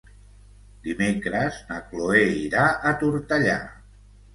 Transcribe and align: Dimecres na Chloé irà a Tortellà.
Dimecres 0.87 1.61
na 1.69 1.79
Chloé 1.93 2.27
irà 2.41 2.67
a 2.93 2.99
Tortellà. 3.07 3.65